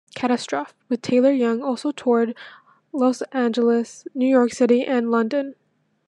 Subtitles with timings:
[0.15, 2.33] "Catastrophe" with Taylor-Young also toured
[2.91, 5.53] Los Angeles, New York City and London.